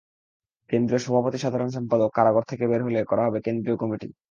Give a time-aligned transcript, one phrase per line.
[0.69, 4.07] কেন্দ্রীয় সভাপতি-সাধারণ সম্পাদক কারাগার থেকে বের হলে করা হবে কেন্দ্রীয় কমিটি।